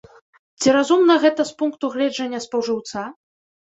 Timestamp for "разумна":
0.77-1.19